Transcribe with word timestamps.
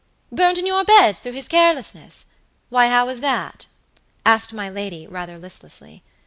"Burnt 0.31 0.57
in 0.57 0.65
your 0.65 0.83
beds 0.83 1.19
through 1.21 1.33
his 1.33 1.47
carelessness! 1.47 2.25
Why, 2.69 2.87
how 2.87 3.05
was 3.05 3.19
that?" 3.19 3.67
asked 4.25 4.51
my 4.51 4.67
lady, 4.67 5.05
rather 5.05 5.37
listlessly. 5.37 6.01